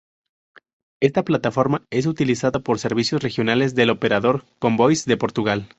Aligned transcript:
Esta 0.99 1.23
plataforma 1.23 1.85
es 1.91 2.07
utilizada 2.07 2.61
por 2.61 2.79
servicios 2.79 3.21
regionales 3.21 3.75
del 3.75 3.91
operador 3.91 4.45
Comboios 4.57 5.05
de 5.05 5.15
Portugal. 5.17 5.69